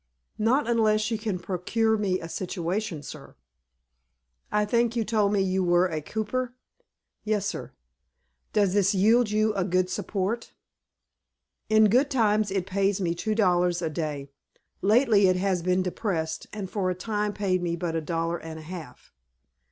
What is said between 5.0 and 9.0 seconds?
told me you were a cooper." "Yes sir." "Does this